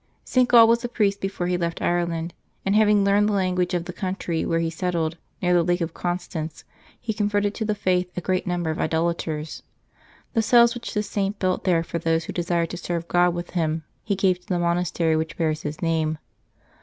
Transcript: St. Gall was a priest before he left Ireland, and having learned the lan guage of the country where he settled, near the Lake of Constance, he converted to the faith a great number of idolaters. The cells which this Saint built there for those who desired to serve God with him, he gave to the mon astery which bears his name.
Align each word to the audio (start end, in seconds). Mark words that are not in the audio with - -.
St. 0.25 0.49
Gall 0.49 0.67
was 0.67 0.83
a 0.83 0.89
priest 0.89 1.21
before 1.21 1.45
he 1.45 1.57
left 1.59 1.79
Ireland, 1.79 2.33
and 2.65 2.75
having 2.75 3.03
learned 3.05 3.29
the 3.29 3.33
lan 3.33 3.53
guage 3.53 3.75
of 3.75 3.85
the 3.85 3.93
country 3.93 4.43
where 4.47 4.57
he 4.59 4.71
settled, 4.71 5.15
near 5.43 5.53
the 5.53 5.61
Lake 5.61 5.79
of 5.79 5.93
Constance, 5.93 6.63
he 6.99 7.13
converted 7.13 7.53
to 7.53 7.65
the 7.65 7.75
faith 7.75 8.09
a 8.17 8.19
great 8.19 8.47
number 8.47 8.71
of 8.71 8.79
idolaters. 8.79 9.61
The 10.33 10.41
cells 10.41 10.73
which 10.73 10.95
this 10.95 11.07
Saint 11.07 11.37
built 11.37 11.65
there 11.65 11.83
for 11.83 11.99
those 11.99 12.23
who 12.23 12.33
desired 12.33 12.71
to 12.71 12.77
serve 12.77 13.07
God 13.07 13.35
with 13.35 13.51
him, 13.51 13.83
he 14.03 14.15
gave 14.15 14.39
to 14.39 14.47
the 14.47 14.57
mon 14.57 14.77
astery 14.77 15.15
which 15.15 15.37
bears 15.37 15.61
his 15.61 15.83
name. 15.83 16.17